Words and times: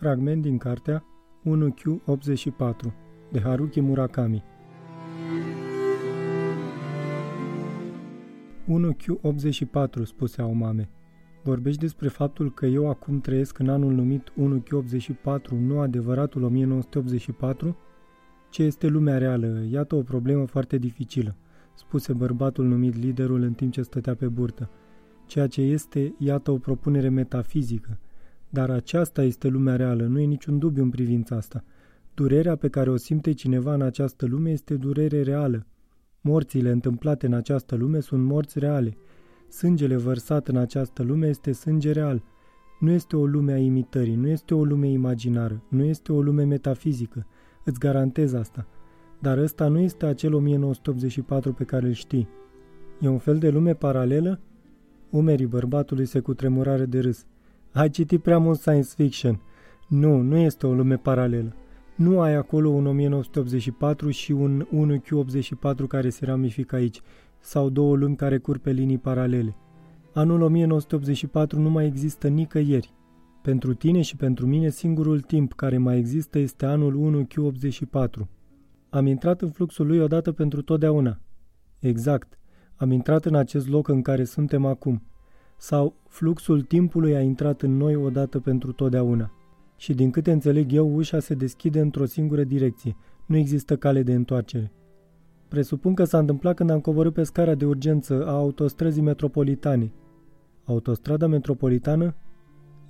Fragment 0.00 0.42
din 0.42 0.58
cartea 0.58 1.04
1Q84 1.44 2.92
de 3.30 3.40
Haruki 3.40 3.80
Murakami 3.80 4.44
1Q84, 8.66 10.02
spuse 10.02 10.42
Aomame. 10.42 10.90
Vorbești 11.42 11.80
despre 11.80 12.08
faptul 12.08 12.52
că 12.52 12.66
eu 12.66 12.88
acum 12.88 13.20
trăiesc 13.20 13.58
în 13.58 13.68
anul 13.68 13.92
numit 13.92 14.32
1Q84, 14.32 15.48
nu 15.58 15.80
adevăratul 15.80 16.42
1984? 16.42 17.76
Ce 18.50 18.62
este 18.62 18.86
lumea 18.86 19.18
reală? 19.18 19.64
Iată 19.70 19.94
o 19.94 20.02
problemă 20.02 20.44
foarte 20.44 20.76
dificilă, 20.78 21.36
spuse 21.74 22.12
bărbatul 22.12 22.64
numit 22.64 22.96
liderul 22.96 23.42
în 23.42 23.52
timp 23.52 23.72
ce 23.72 23.82
stătea 23.82 24.14
pe 24.14 24.28
burtă. 24.28 24.70
Ceea 25.26 25.46
ce 25.46 25.60
este, 25.60 26.14
iată 26.18 26.50
o 26.50 26.58
propunere 26.58 27.08
metafizică, 27.08 27.98
dar 28.50 28.70
aceasta 28.70 29.22
este 29.22 29.48
lumea 29.48 29.76
reală, 29.76 30.06
nu 30.06 30.20
e 30.20 30.24
niciun 30.24 30.58
dubiu 30.58 30.82
în 30.82 30.90
privința 30.90 31.36
asta. 31.36 31.64
Durerea 32.14 32.56
pe 32.56 32.68
care 32.68 32.90
o 32.90 32.96
simte 32.96 33.32
cineva 33.32 33.74
în 33.74 33.82
această 33.82 34.26
lume 34.26 34.50
este 34.50 34.74
durere 34.74 35.22
reală. 35.22 35.66
Morțile 36.20 36.70
întâmplate 36.70 37.26
în 37.26 37.32
această 37.32 37.74
lume 37.74 38.00
sunt 38.00 38.24
morți 38.24 38.58
reale. 38.58 38.96
Sângele 39.48 39.96
vărsat 39.96 40.48
în 40.48 40.56
această 40.56 41.02
lume 41.02 41.28
este 41.28 41.52
sânge 41.52 41.92
real. 41.92 42.22
Nu 42.80 42.90
este 42.90 43.16
o 43.16 43.26
lume 43.26 43.52
a 43.52 43.58
imitării, 43.58 44.14
nu 44.14 44.28
este 44.28 44.54
o 44.54 44.64
lume 44.64 44.88
imaginară, 44.88 45.62
nu 45.68 45.84
este 45.84 46.12
o 46.12 46.22
lume 46.22 46.44
metafizică. 46.44 47.26
Îți 47.64 47.78
garantez 47.78 48.32
asta. 48.32 48.66
Dar 49.18 49.38
ăsta 49.38 49.68
nu 49.68 49.78
este 49.78 50.06
acel 50.06 50.34
1984 50.34 51.52
pe 51.52 51.64
care 51.64 51.86
îl 51.86 51.92
știi. 51.92 52.28
E 53.00 53.08
un 53.08 53.18
fel 53.18 53.38
de 53.38 53.48
lume 53.48 53.74
paralelă? 53.74 54.40
Umerii 55.10 55.46
bărbatului 55.46 56.06
se 56.06 56.20
cutremurare 56.20 56.86
de 56.86 57.00
râs. 57.00 57.26
Ai 57.72 57.90
citit 57.90 58.22
prea 58.22 58.38
mult 58.38 58.58
science 58.58 58.88
fiction. 58.96 59.40
Nu, 59.88 60.20
nu 60.20 60.36
este 60.36 60.66
o 60.66 60.72
lume 60.72 60.96
paralelă. 60.96 61.54
Nu 61.96 62.20
ai 62.20 62.34
acolo 62.34 62.68
un 62.68 62.86
1984 62.86 64.10
și 64.10 64.32
un 64.32 64.66
1Q84 64.66 65.86
care 65.88 66.10
se 66.10 66.24
ramifică 66.24 66.76
aici, 66.76 67.00
sau 67.40 67.68
două 67.68 67.96
lumi 67.96 68.16
care 68.16 68.38
curg 68.38 68.60
pe 68.60 68.70
linii 68.70 68.98
paralele. 68.98 69.56
Anul 70.12 70.40
1984 70.40 71.60
nu 71.60 71.70
mai 71.70 71.86
există 71.86 72.28
nicăieri. 72.28 72.94
Pentru 73.42 73.74
tine 73.74 74.00
și 74.00 74.16
pentru 74.16 74.46
mine 74.46 74.68
singurul 74.68 75.20
timp 75.20 75.52
care 75.52 75.78
mai 75.78 75.98
există 75.98 76.38
este 76.38 76.66
anul 76.66 77.26
1Q84. 77.26 78.26
Am 78.90 79.06
intrat 79.06 79.40
în 79.40 79.50
fluxul 79.50 79.86
lui 79.86 80.00
odată 80.00 80.32
pentru 80.32 80.62
totdeauna. 80.62 81.20
Exact. 81.78 82.38
Am 82.76 82.90
intrat 82.90 83.24
în 83.24 83.34
acest 83.34 83.68
loc 83.68 83.88
în 83.88 84.02
care 84.02 84.24
suntem 84.24 84.64
acum 84.64 85.02
sau 85.60 85.94
fluxul 86.08 86.62
timpului 86.62 87.16
a 87.16 87.20
intrat 87.20 87.62
în 87.62 87.76
noi 87.76 87.96
odată 87.96 88.40
pentru 88.40 88.72
totdeauna. 88.72 89.32
Și 89.76 89.94
din 89.94 90.10
câte 90.10 90.32
înțeleg 90.32 90.72
eu, 90.72 90.94
ușa 90.94 91.18
se 91.18 91.34
deschide 91.34 91.80
într-o 91.80 92.04
singură 92.04 92.44
direcție. 92.44 92.96
Nu 93.26 93.36
există 93.36 93.76
cale 93.76 94.02
de 94.02 94.14
întoarcere. 94.14 94.72
Presupun 95.48 95.94
că 95.94 96.04
s-a 96.04 96.18
întâmplat 96.18 96.54
când 96.54 96.70
am 96.70 96.80
coborât 96.80 97.12
pe 97.12 97.22
scara 97.22 97.54
de 97.54 97.66
urgență 97.66 98.26
a 98.26 98.30
autostrăzii 98.30 99.02
metropolitane. 99.02 99.92
Autostrada 100.64 101.26
metropolitană? 101.26 102.14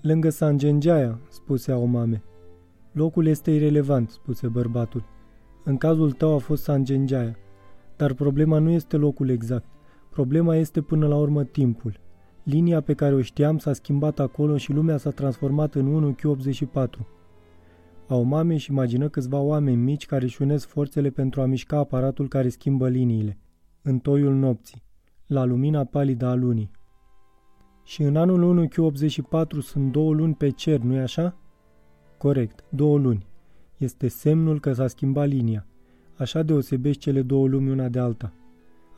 Lângă 0.00 0.30
San 0.30 0.58
Gengeaia, 0.58 1.20
spuse 1.28 1.72
Aomame. 1.72 2.22
Locul 2.92 3.26
este 3.26 3.50
irelevant, 3.50 4.10
spuse 4.10 4.48
bărbatul. 4.48 5.04
În 5.64 5.76
cazul 5.76 6.12
tău 6.12 6.34
a 6.34 6.38
fost 6.38 6.62
San 6.62 6.84
Gengeaia. 6.84 7.36
Dar 7.96 8.12
problema 8.12 8.58
nu 8.58 8.70
este 8.70 8.96
locul 8.96 9.28
exact. 9.28 9.66
Problema 10.10 10.56
este 10.56 10.80
până 10.80 11.06
la 11.06 11.16
urmă 11.16 11.44
timpul. 11.44 12.00
Linia 12.50 12.80
pe 12.80 12.94
care 12.94 13.14
o 13.14 13.20
știam 13.20 13.58
s-a 13.58 13.72
schimbat 13.72 14.18
acolo 14.18 14.56
și 14.56 14.72
lumea 14.72 14.96
s-a 14.96 15.10
transformat 15.10 15.74
în 15.74 15.86
1 15.86 16.14
Q84. 16.14 17.06
Aomame 18.06 18.56
și 18.56 18.70
imagină 18.70 19.08
câțiva 19.08 19.38
oameni 19.38 19.76
mici 19.76 20.06
care 20.06 20.24
își 20.24 20.42
unesc 20.42 20.68
forțele 20.68 21.10
pentru 21.10 21.40
a 21.40 21.46
mișca 21.46 21.76
aparatul 21.76 22.28
care 22.28 22.48
schimbă 22.48 22.88
liniile, 22.88 23.38
în 23.82 23.98
toiul 23.98 24.34
nopții, 24.34 24.82
la 25.26 25.44
lumina 25.44 25.84
palidă 25.84 26.26
a 26.26 26.34
lunii. 26.34 26.70
Și 27.84 28.02
în 28.02 28.16
anul 28.16 28.42
1 28.42 28.66
Q84 28.66 29.58
sunt 29.60 29.92
două 29.92 30.14
luni 30.14 30.34
pe 30.34 30.50
cer, 30.50 30.80
nu-i 30.80 31.00
așa? 31.00 31.36
Corect, 32.18 32.64
două 32.68 32.98
luni. 32.98 33.26
Este 33.76 34.08
semnul 34.08 34.60
că 34.60 34.72
s-a 34.72 34.86
schimbat 34.86 35.28
linia. 35.28 35.66
Așa 36.16 36.42
deosebești 36.42 37.02
cele 37.02 37.22
două 37.22 37.46
lumi 37.46 37.70
una 37.70 37.88
de 37.88 37.98
alta. 37.98 38.32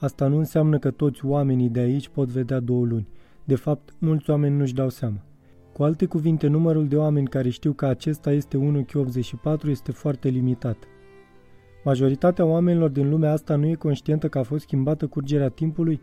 Asta 0.00 0.26
nu 0.26 0.36
înseamnă 0.36 0.78
că 0.78 0.90
toți 0.90 1.26
oamenii 1.26 1.68
de 1.68 1.80
aici 1.80 2.08
pot 2.08 2.28
vedea 2.28 2.60
două 2.60 2.84
luni, 2.84 3.08
de 3.44 3.54
fapt, 3.54 3.94
mulți 3.98 4.30
oameni 4.30 4.56
nu-și 4.56 4.74
dau 4.74 4.88
seama. 4.88 5.24
Cu 5.72 5.82
alte 5.82 6.06
cuvinte, 6.06 6.46
numărul 6.46 6.88
de 6.88 6.96
oameni 6.96 7.26
care 7.26 7.48
știu 7.48 7.72
că 7.72 7.86
acesta 7.86 8.32
este 8.32 8.58
1Q84 8.58 9.66
este 9.66 9.92
foarte 9.92 10.28
limitat. 10.28 10.76
Majoritatea 11.84 12.44
oamenilor 12.44 12.90
din 12.90 13.08
lumea 13.08 13.32
asta 13.32 13.56
nu 13.56 13.66
e 13.66 13.74
conștientă 13.74 14.28
că 14.28 14.38
a 14.38 14.42
fost 14.42 14.62
schimbată 14.62 15.06
curgerea 15.06 15.48
timpului? 15.48 16.00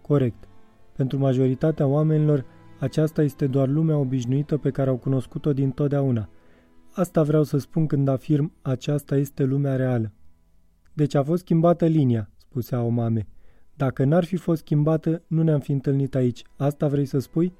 Corect. 0.00 0.48
Pentru 0.96 1.18
majoritatea 1.18 1.86
oamenilor, 1.86 2.44
aceasta 2.78 3.22
este 3.22 3.46
doar 3.46 3.68
lumea 3.68 3.96
obișnuită 3.96 4.56
pe 4.56 4.70
care 4.70 4.90
au 4.90 4.96
cunoscut-o 4.96 5.52
din 5.52 5.70
totdeauna. 5.70 6.28
Asta 6.92 7.22
vreau 7.22 7.42
să 7.42 7.58
spun 7.58 7.86
când 7.86 8.08
afirm 8.08 8.52
aceasta 8.62 9.16
este 9.16 9.44
lumea 9.44 9.76
reală. 9.76 10.12
Deci 10.92 11.14
a 11.14 11.22
fost 11.22 11.42
schimbată 11.42 11.86
linia, 11.86 12.30
spuse 12.36 12.74
Aomame. 12.74 13.26
Dacă 13.80 14.04
n-ar 14.04 14.24
fi 14.24 14.36
fost 14.36 14.60
schimbată, 14.60 15.22
nu 15.26 15.42
ne-am 15.42 15.60
fi 15.60 15.72
întâlnit 15.72 16.14
aici. 16.14 16.42
Asta 16.56 16.86
vrei 16.88 17.04
să 17.04 17.18
spui? 17.18 17.52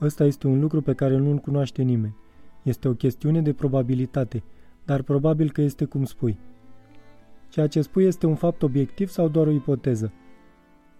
Ăsta 0.00 0.24
este 0.24 0.46
un 0.46 0.60
lucru 0.60 0.82
pe 0.82 0.94
care 0.94 1.16
nu-l 1.16 1.36
cunoaște 1.36 1.82
nimeni. 1.82 2.16
Este 2.62 2.88
o 2.88 2.92
chestiune 2.92 3.42
de 3.42 3.52
probabilitate, 3.52 4.42
dar 4.84 5.02
probabil 5.02 5.50
că 5.50 5.60
este 5.60 5.84
cum 5.84 6.04
spui. 6.04 6.38
Ceea 7.48 7.66
ce 7.66 7.80
spui 7.80 8.04
este 8.04 8.26
un 8.26 8.34
fapt 8.34 8.62
obiectiv 8.62 9.08
sau 9.08 9.28
doar 9.28 9.46
o 9.46 9.50
ipoteză? 9.50 10.12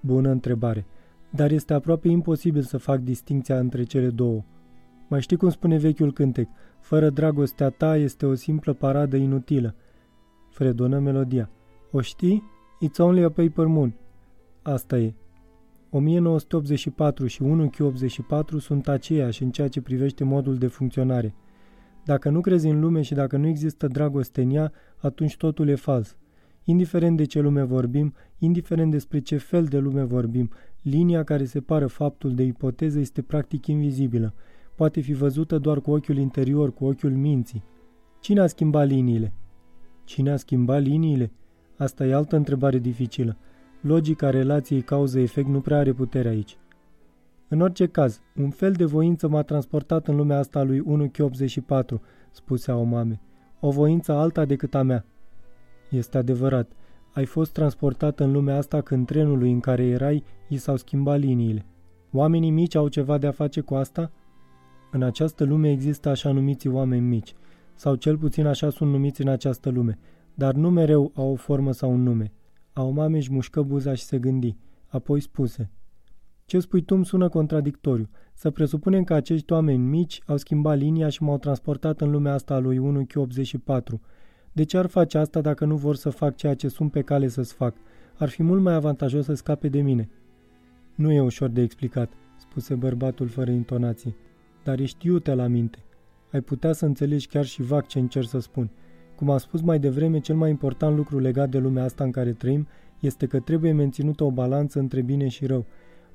Bună 0.00 0.30
întrebare. 0.30 0.86
Dar 1.30 1.50
este 1.50 1.74
aproape 1.74 2.08
imposibil 2.08 2.62
să 2.62 2.78
fac 2.78 3.00
distinția 3.00 3.58
între 3.58 3.82
cele 3.82 4.08
două. 4.08 4.44
Mai 5.08 5.20
știi 5.20 5.36
cum 5.36 5.48
spune 5.48 5.78
vechiul 5.78 6.12
cântec? 6.12 6.48
Fără 6.80 7.10
dragostea 7.10 7.70
ta 7.70 7.96
este 7.96 8.26
o 8.26 8.34
simplă 8.34 8.72
paradă 8.72 9.16
inutilă. 9.16 9.74
Fredonă 10.50 10.98
melodia. 10.98 11.50
O 11.90 12.00
știi? 12.00 12.42
It's 12.86 12.98
only 12.98 13.22
a 13.22 13.28
paper 13.28 13.66
moon. 13.66 13.94
Asta 14.68 14.98
e. 14.98 15.14
1984 15.90 17.26
și 17.26 17.42
1Q84 17.44 18.58
sunt 18.58 18.88
aceiași 18.88 19.42
în 19.42 19.50
ceea 19.50 19.68
ce 19.68 19.80
privește 19.80 20.24
modul 20.24 20.56
de 20.56 20.66
funcționare. 20.66 21.34
Dacă 22.04 22.30
nu 22.30 22.40
crezi 22.40 22.68
în 22.68 22.80
lume 22.80 23.02
și 23.02 23.14
dacă 23.14 23.36
nu 23.36 23.46
există 23.46 23.86
dragoste 23.86 24.42
în 24.42 24.50
ea, 24.50 24.72
atunci 24.96 25.36
totul 25.36 25.68
e 25.68 25.74
fals. 25.74 26.16
Indiferent 26.64 27.16
de 27.16 27.24
ce 27.24 27.40
lume 27.40 27.62
vorbim, 27.62 28.14
indiferent 28.38 28.90
despre 28.90 29.20
ce 29.20 29.36
fel 29.36 29.64
de 29.64 29.78
lume 29.78 30.02
vorbim, 30.02 30.50
linia 30.82 31.24
care 31.24 31.44
separă 31.44 31.86
faptul 31.86 32.34
de 32.34 32.42
ipoteză 32.42 32.98
este 32.98 33.22
practic 33.22 33.66
invizibilă. 33.66 34.34
Poate 34.74 35.00
fi 35.00 35.12
văzută 35.12 35.58
doar 35.58 35.80
cu 35.80 35.90
ochiul 35.90 36.16
interior, 36.16 36.74
cu 36.74 36.84
ochiul 36.84 37.12
minții. 37.12 37.64
Cine 38.20 38.40
a 38.40 38.46
schimbat 38.46 38.86
liniile? 38.86 39.32
Cine 40.04 40.30
a 40.30 40.36
schimbat 40.36 40.82
liniile? 40.82 41.32
Asta 41.76 42.06
e 42.06 42.14
altă 42.14 42.36
întrebare 42.36 42.78
dificilă. 42.78 43.36
Logica 43.86 44.30
relației 44.30 44.82
cauză-efect 44.82 45.48
nu 45.48 45.60
prea 45.60 45.78
are 45.78 45.92
putere 45.92 46.28
aici. 46.28 46.58
În 47.48 47.60
orice 47.60 47.86
caz, 47.86 48.20
un 48.36 48.50
fel 48.50 48.72
de 48.72 48.84
voință 48.84 49.28
m-a 49.28 49.42
transportat 49.42 50.08
în 50.08 50.16
lumea 50.16 50.38
asta 50.38 50.62
lui 50.62 50.82
1Q84, 50.82 52.00
spuse 52.30 52.70
Aomame. 52.70 53.20
O 53.60 53.70
voință 53.70 54.12
alta 54.12 54.44
decât 54.44 54.74
a 54.74 54.82
mea. 54.82 55.04
Este 55.90 56.18
adevărat. 56.18 56.72
Ai 57.12 57.24
fost 57.24 57.52
transportat 57.52 58.20
în 58.20 58.32
lumea 58.32 58.56
asta 58.56 58.80
când 58.80 59.06
trenului 59.06 59.50
în 59.50 59.60
care 59.60 59.84
erai 59.84 60.24
i 60.48 60.56
s-au 60.56 60.76
schimbat 60.76 61.18
liniile. 61.18 61.66
Oamenii 62.12 62.50
mici 62.50 62.74
au 62.74 62.88
ceva 62.88 63.18
de 63.18 63.26
a 63.26 63.32
face 63.32 63.60
cu 63.60 63.74
asta? 63.74 64.10
În 64.90 65.02
această 65.02 65.44
lume 65.44 65.70
există 65.70 66.08
așa 66.08 66.32
numiți 66.32 66.68
oameni 66.68 67.06
mici, 67.06 67.34
sau 67.74 67.94
cel 67.94 68.18
puțin 68.18 68.46
așa 68.46 68.70
sunt 68.70 68.90
numiți 68.90 69.20
în 69.20 69.28
această 69.28 69.70
lume, 69.70 69.98
dar 70.34 70.54
nu 70.54 70.70
mereu 70.70 71.12
au 71.14 71.32
o 71.32 71.34
formă 71.34 71.72
sau 71.72 71.92
un 71.92 72.02
nume. 72.02 72.32
Aomame 72.78 73.16
își 73.16 73.32
mușcă 73.32 73.62
buza 73.62 73.94
și 73.94 74.02
se 74.02 74.18
gândi. 74.18 74.56
Apoi 74.86 75.20
spuse. 75.20 75.70
Ce 76.44 76.60
spui 76.60 76.82
tu 76.82 76.94
îmi 76.94 77.04
sună 77.04 77.28
contradictoriu. 77.28 78.08
Să 78.34 78.50
presupunem 78.50 79.04
că 79.04 79.14
acești 79.14 79.52
oameni 79.52 79.78
mici 79.78 80.20
au 80.26 80.36
schimbat 80.36 80.78
linia 80.78 81.08
și 81.08 81.22
m-au 81.22 81.38
transportat 81.38 82.00
în 82.00 82.10
lumea 82.10 82.32
asta 82.32 82.54
a 82.54 82.58
lui 82.58 82.78
1Q84. 82.78 84.00
De 84.52 84.62
ce 84.62 84.78
ar 84.78 84.86
face 84.86 85.18
asta 85.18 85.40
dacă 85.40 85.64
nu 85.64 85.76
vor 85.76 85.96
să 85.96 86.10
fac 86.10 86.36
ceea 86.36 86.54
ce 86.54 86.68
sunt 86.68 86.90
pe 86.90 87.02
cale 87.02 87.28
să-ți 87.28 87.54
fac? 87.54 87.76
Ar 88.18 88.28
fi 88.28 88.42
mult 88.42 88.62
mai 88.62 88.74
avantajos 88.74 89.24
să 89.24 89.34
scape 89.34 89.68
de 89.68 89.80
mine. 89.80 90.08
Nu 90.94 91.12
e 91.12 91.20
ușor 91.20 91.48
de 91.48 91.60
explicat, 91.60 92.12
spuse 92.38 92.74
bărbatul 92.74 93.28
fără 93.28 93.50
intonații, 93.50 94.16
dar 94.64 94.78
ești 94.78 95.06
iute 95.06 95.34
la 95.34 95.46
minte. 95.46 95.78
Ai 96.32 96.40
putea 96.40 96.72
să 96.72 96.84
înțelegi 96.84 97.26
chiar 97.26 97.44
și 97.44 97.62
vag 97.62 97.86
ce 97.86 97.98
încerc 97.98 98.28
să 98.28 98.38
spun– 98.38 98.70
cum 99.16 99.30
am 99.30 99.38
spus 99.38 99.60
mai 99.60 99.78
devreme, 99.78 100.18
cel 100.20 100.36
mai 100.36 100.50
important 100.50 100.96
lucru 100.96 101.18
legat 101.18 101.48
de 101.50 101.58
lumea 101.58 101.84
asta 101.84 102.04
în 102.04 102.10
care 102.10 102.32
trăim 102.32 102.66
este 103.00 103.26
că 103.26 103.40
trebuie 103.40 103.72
menținută 103.72 104.24
o 104.24 104.30
balanță 104.30 104.78
între 104.78 105.02
bine 105.02 105.28
și 105.28 105.46
rău. 105.46 105.64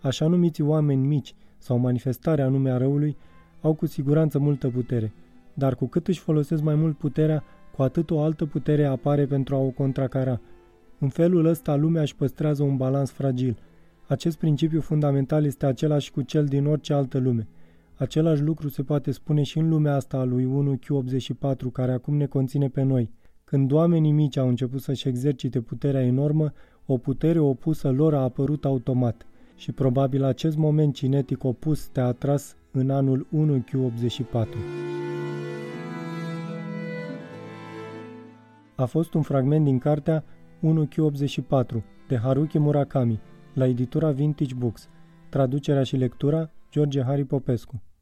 Așa 0.02 0.28
numiți 0.28 0.62
oameni 0.62 1.08
mici 1.08 1.36
sau 1.58 1.78
manifestarea 1.78 2.46
anume 2.46 2.72
a 2.72 2.78
răului 2.78 3.18
au 3.62 3.74
cu 3.74 3.86
siguranță 3.86 4.40
multă 4.40 4.68
putere. 4.68 5.14
dar 5.54 5.76
cu 5.76 5.86
cât 5.86 6.08
își 6.08 6.20
folosesc 6.20 6.64
mai 6.64 6.76
mult 6.76 6.98
puterea, 6.98 7.44
cu 7.76 7.82
atât 7.82 8.12
o 8.12 8.20
altă 8.20 8.46
putere 8.46 8.86
apare 8.86 9.26
pentru 9.26 9.56
a 9.56 9.58
o 9.58 9.70
contracara. 9.70 10.42
În 11.00 11.10
felul 11.10 11.46
ăsta, 11.46 11.76
lumea 11.76 12.02
își 12.02 12.16
păstrează 12.16 12.64
un 12.64 12.78
balans 12.78 13.12
fragil. 13.12 13.58
Acest 14.08 14.38
principiu 14.38 14.82
fundamental 14.82 15.46
este 15.46 15.66
același 15.66 16.12
cu 16.12 16.22
cel 16.22 16.46
din 16.46 16.66
orice 16.66 16.94
altă 16.94 17.18
lume. 17.18 17.48
Același 18.02 18.42
lucru 18.42 18.70
se 18.70 18.84
poate 18.84 19.12
spune 19.12 19.44
și 19.44 19.58
în 19.58 19.70
lumea 19.70 19.96
asta 19.96 20.18
a 20.18 20.24
lui 20.24 20.46
1Q84, 20.46 21.72
care 21.74 21.92
acum 21.92 22.16
ne 22.16 22.26
conține 22.26 22.70
pe 22.70 22.82
noi. 22.82 23.12
Când 23.44 23.72
oamenii 23.72 24.12
mici 24.12 24.38
au 24.38 24.48
început 24.48 24.82
să-și 24.82 25.08
exercite 25.08 25.62
puterea 25.62 26.06
enormă, 26.06 26.54
o 26.86 26.98
putere 26.98 27.40
opusă 27.40 27.90
lor 27.90 28.14
a 28.14 28.22
apărut 28.22 28.66
automat 28.66 29.26
și 29.56 29.72
probabil 29.72 30.24
acest 30.24 30.58
moment 30.58 30.94
cinetic 30.94 31.44
opus 31.44 31.88
te-a 31.88 32.06
atras 32.06 32.56
în 32.72 32.90
anul 32.90 33.28
1Q84. 33.36 34.48
A 38.76 38.86
fost 38.86 39.14
un 39.14 39.22
fragment 39.22 39.66
din 39.66 39.78
cartea 39.78 40.24
1Q84 40.62 41.84
de 42.08 42.18
Haruki 42.18 42.60
Murakami 42.60 43.22
la 43.54 43.68
editura 43.68 44.12
Vintage 44.12 44.54
Books. 44.54 44.90
Traducerea 45.30 45.84
și 45.84 45.96
lectura 45.96 46.52
George 46.72 47.04
Harry 47.04 47.26
Popescu. 47.26 47.82